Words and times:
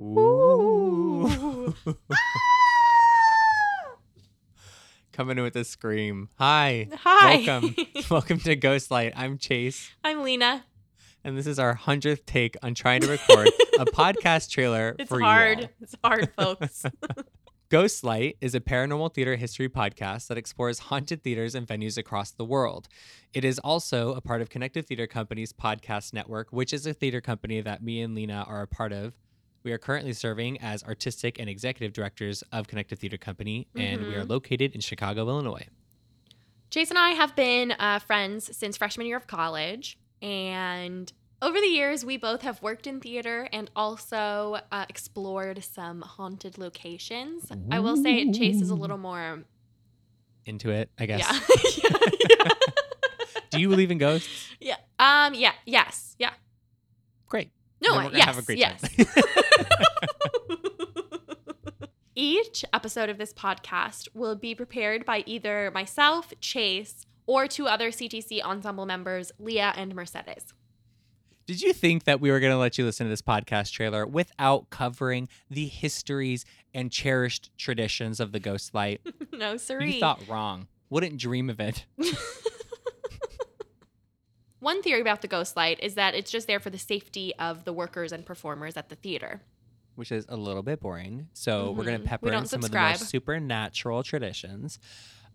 Ooh. 0.00 1.74
Coming 5.12 5.36
in 5.36 5.44
with 5.44 5.54
a 5.56 5.64
scream. 5.64 6.30
Hi. 6.38 6.88
Hi. 6.94 7.44
Welcome. 7.46 7.74
Welcome 8.10 8.38
to 8.40 8.56
Ghostlight. 8.56 9.12
I'm 9.14 9.36
Chase, 9.36 9.90
I'm 10.02 10.22
Lena. 10.22 10.64
and 11.22 11.36
this 11.36 11.46
is 11.46 11.58
our 11.58 11.74
hundredth 11.74 12.24
take 12.24 12.56
on 12.62 12.72
trying 12.74 13.02
to 13.02 13.08
record 13.08 13.48
a 13.78 13.84
podcast 13.86 14.48
trailer 14.50 14.96
It's 14.98 15.10
for 15.10 15.18
you 15.20 15.24
hard. 15.26 15.58
all. 15.64 15.68
It's 15.82 15.94
hard, 16.02 16.32
folks. 16.38 16.82
Ghostlight 17.70 18.36
is 18.40 18.54
a 18.54 18.60
paranormal 18.60 19.12
theater 19.12 19.36
history 19.36 19.68
podcast 19.68 20.28
that 20.28 20.38
explores 20.38 20.78
haunted 20.78 21.22
theaters 21.22 21.54
and 21.54 21.66
venues 21.66 21.98
across 21.98 22.30
the 22.30 22.44
world. 22.46 22.88
It 23.34 23.44
is 23.44 23.58
also 23.58 24.14
a 24.14 24.22
part 24.22 24.40
of 24.40 24.48
Connective 24.48 24.86
Theater 24.86 25.06
Company's 25.06 25.52
podcast 25.52 26.14
network, 26.14 26.48
which 26.52 26.72
is 26.72 26.86
a 26.86 26.94
theater 26.94 27.20
company 27.20 27.60
that 27.60 27.82
me 27.82 28.00
and 28.00 28.14
Lena 28.14 28.46
are 28.48 28.62
a 28.62 28.66
part 28.66 28.92
of. 28.92 29.12
We 29.62 29.72
are 29.72 29.78
currently 29.78 30.12
serving 30.14 30.60
as 30.60 30.82
artistic 30.84 31.38
and 31.38 31.48
executive 31.48 31.92
directors 31.92 32.42
of 32.50 32.66
Connective 32.66 32.98
Theater 32.98 33.18
Company, 33.18 33.66
and 33.76 34.06
we 34.06 34.14
are 34.14 34.24
located 34.24 34.74
in 34.74 34.80
Chicago, 34.80 35.28
Illinois. 35.28 35.66
Chase 36.70 36.88
and 36.88 36.98
I 36.98 37.10
have 37.10 37.34
been 37.34 37.72
uh, 37.72 37.98
friends 37.98 38.56
since 38.56 38.76
freshman 38.76 39.06
year 39.06 39.16
of 39.16 39.26
college. 39.26 39.98
And 40.22 41.12
over 41.42 41.58
the 41.58 41.66
years, 41.66 42.04
we 42.04 42.16
both 42.16 42.42
have 42.42 42.62
worked 42.62 42.86
in 42.86 43.00
theater 43.00 43.48
and 43.52 43.70
also 43.74 44.58
uh, 44.70 44.84
explored 44.88 45.64
some 45.64 46.02
haunted 46.02 46.58
locations. 46.58 47.50
I 47.70 47.80
will 47.80 47.96
say 47.96 48.30
Chase 48.30 48.60
is 48.60 48.70
a 48.70 48.74
little 48.74 48.98
more. 48.98 49.40
Into 50.46 50.70
it, 50.70 50.90
I 50.98 51.06
guess. 51.06 51.20
Yeah. 51.20 51.90
yeah. 52.30 52.48
Do 53.50 53.60
you 53.60 53.68
believe 53.68 53.90
in 53.90 53.98
ghosts? 53.98 54.48
yeah. 54.60 54.76
Um, 54.98 55.34
yeah. 55.34 55.52
Yes. 55.66 56.09
No, 57.82 57.94
Then 57.94 58.04
we're 58.04 58.10
gonna 58.10 58.18
yes. 58.18 58.26
have 58.26 58.38
a 58.38 58.42
great 58.42 58.58
yes. 58.58 58.80
time. 58.80 59.06
Each 62.14 62.64
episode 62.74 63.08
of 63.08 63.16
this 63.18 63.32
podcast 63.32 64.08
will 64.12 64.36
be 64.36 64.54
prepared 64.54 65.06
by 65.06 65.22
either 65.26 65.70
myself, 65.72 66.34
Chase, 66.40 67.06
or 67.26 67.46
two 67.46 67.66
other 67.66 67.90
CTC 67.90 68.42
ensemble 68.42 68.84
members, 68.84 69.32
Leah 69.38 69.72
and 69.76 69.94
Mercedes. 69.94 70.52
Did 71.46 71.62
you 71.62 71.72
think 71.72 72.04
that 72.04 72.20
we 72.20 72.30
were 72.30 72.38
going 72.38 72.52
to 72.52 72.58
let 72.58 72.76
you 72.78 72.84
listen 72.84 73.06
to 73.06 73.10
this 73.10 73.22
podcast 73.22 73.72
trailer 73.72 74.06
without 74.06 74.70
covering 74.70 75.28
the 75.48 75.66
histories 75.66 76.44
and 76.74 76.92
cherished 76.92 77.50
traditions 77.56 78.20
of 78.20 78.32
the 78.32 78.38
Ghost 78.38 78.74
Light? 78.74 79.00
no, 79.32 79.56
siree. 79.56 79.94
You 79.94 80.00
thought 80.00 80.20
wrong. 80.28 80.68
Wouldn't 80.90 81.16
dream 81.16 81.48
of 81.50 81.58
it. 81.58 81.86
One 84.60 84.82
theory 84.82 85.00
about 85.00 85.22
the 85.22 85.28
ghost 85.28 85.56
light 85.56 85.80
is 85.82 85.94
that 85.94 86.14
it's 86.14 86.30
just 86.30 86.46
there 86.46 86.60
for 86.60 86.70
the 86.70 86.78
safety 86.78 87.34
of 87.38 87.64
the 87.64 87.72
workers 87.72 88.12
and 88.12 88.24
performers 88.24 88.76
at 88.76 88.90
the 88.90 88.96
theater. 88.96 89.40
Which 89.96 90.12
is 90.12 90.26
a 90.28 90.36
little 90.36 90.62
bit 90.62 90.80
boring. 90.80 91.28
So 91.32 91.72
we're 91.72 91.84
going 91.84 92.00
to 92.00 92.06
pepper 92.06 92.32
in 92.32 92.46
some 92.46 92.62
of 92.62 92.70
the 92.70 92.78
more 92.78 92.94
supernatural 92.94 94.02
traditions. 94.02 94.78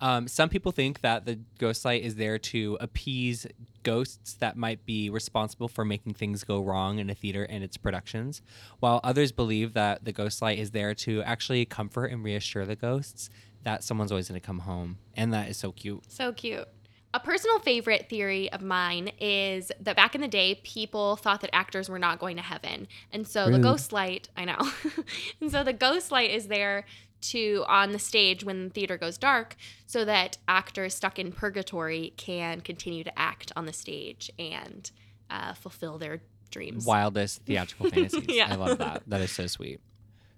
Um, 0.00 0.26
some 0.28 0.48
people 0.48 0.72
think 0.72 1.00
that 1.02 1.24
the 1.24 1.38
ghost 1.58 1.84
light 1.84 2.02
is 2.02 2.16
there 2.16 2.38
to 2.38 2.76
appease 2.80 3.46
ghosts 3.82 4.34
that 4.34 4.56
might 4.56 4.84
be 4.84 5.08
responsible 5.08 5.68
for 5.68 5.84
making 5.84 6.14
things 6.14 6.44
go 6.44 6.60
wrong 6.60 6.98
in 6.98 7.08
a 7.10 7.14
theater 7.14 7.44
and 7.44 7.62
its 7.62 7.76
productions, 7.76 8.42
while 8.80 9.00
others 9.04 9.32
believe 9.32 9.72
that 9.74 10.04
the 10.04 10.12
ghost 10.12 10.42
light 10.42 10.58
is 10.58 10.72
there 10.72 10.94
to 10.94 11.22
actually 11.22 11.64
comfort 11.64 12.06
and 12.06 12.24
reassure 12.24 12.66
the 12.66 12.76
ghosts 12.76 13.30
that 13.62 13.82
someone's 13.84 14.12
always 14.12 14.28
going 14.28 14.40
to 14.40 14.46
come 14.46 14.60
home. 14.60 14.98
And 15.16 15.32
that 15.32 15.48
is 15.48 15.56
so 15.56 15.72
cute. 15.72 16.10
So 16.10 16.32
cute. 16.32 16.68
A 17.14 17.20
personal 17.20 17.60
favorite 17.60 18.08
theory 18.10 18.50
of 18.50 18.60
mine 18.60 19.12
is 19.20 19.70
that 19.80 19.94
back 19.94 20.16
in 20.16 20.20
the 20.20 20.26
day, 20.26 20.60
people 20.64 21.14
thought 21.14 21.42
that 21.42 21.50
actors 21.54 21.88
were 21.88 21.98
not 22.00 22.18
going 22.18 22.36
to 22.38 22.42
heaven. 22.42 22.88
And 23.12 23.24
so 23.24 23.48
the 23.50 23.60
ghost 23.60 23.92
light, 23.92 24.28
I 24.36 24.44
know. 24.44 24.58
and 25.40 25.48
so 25.48 25.62
the 25.62 25.72
ghost 25.72 26.10
light 26.10 26.30
is 26.30 26.48
there 26.48 26.86
to, 27.20 27.64
on 27.68 27.92
the 27.92 28.00
stage 28.00 28.42
when 28.42 28.64
the 28.64 28.70
theater 28.70 28.98
goes 28.98 29.16
dark, 29.16 29.54
so 29.86 30.04
that 30.04 30.38
actors 30.48 30.92
stuck 30.92 31.20
in 31.20 31.30
purgatory 31.30 32.14
can 32.16 32.60
continue 32.60 33.04
to 33.04 33.16
act 33.16 33.52
on 33.54 33.66
the 33.66 33.72
stage 33.72 34.28
and 34.36 34.90
uh, 35.30 35.54
fulfill 35.54 35.98
their 35.98 36.20
dreams. 36.50 36.84
wildest 36.84 37.42
theatrical 37.46 37.90
fantasies. 37.90 38.24
Yeah. 38.28 38.48
I 38.50 38.56
love 38.56 38.78
that. 38.78 39.04
That 39.06 39.20
is 39.20 39.30
so 39.30 39.46
sweet. 39.46 39.80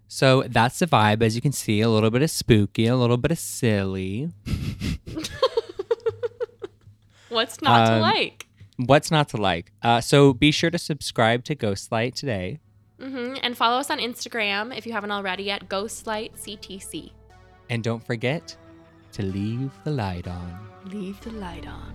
So 0.08 0.42
that's 0.42 0.78
the 0.78 0.86
vibe. 0.86 1.22
As 1.22 1.34
you 1.34 1.40
can 1.40 1.52
see, 1.52 1.80
a 1.80 1.88
little 1.88 2.10
bit 2.10 2.20
of 2.20 2.30
spooky, 2.30 2.86
a 2.86 2.96
little 2.96 3.16
bit 3.16 3.30
of 3.30 3.38
silly. 3.38 4.28
What's 7.36 7.60
not 7.60 7.86
to 7.86 7.92
Um, 7.96 8.00
like? 8.00 8.46
What's 8.90 9.10
not 9.10 9.28
to 9.32 9.36
like? 9.36 9.72
Uh, 9.82 10.00
so 10.00 10.32
be 10.32 10.50
sure 10.50 10.70
to 10.70 10.78
subscribe 10.78 11.44
to 11.44 11.54
Ghostlight 11.54 12.14
today. 12.14 12.60
hmm 12.98 13.34
And 13.44 13.52
follow 13.56 13.76
us 13.78 13.90
on 13.90 13.98
Instagram 13.98 14.64
if 14.76 14.86
you 14.86 14.92
haven't 14.96 15.10
already 15.12 15.50
at 15.50 15.68
GhostlightCTC. 15.68 17.12
And 17.68 17.84
don't 17.84 18.04
forget 18.12 18.56
to 19.12 19.22
leave 19.22 19.70
the 19.84 19.90
light 19.90 20.26
on. 20.38 20.48
Leave 20.96 21.20
the 21.20 21.32
light 21.32 21.66
on. 21.66 21.92